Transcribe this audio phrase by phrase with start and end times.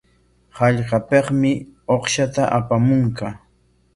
[0.59, 1.51] Hallqapikmi
[1.97, 3.27] uqshata apamunqa.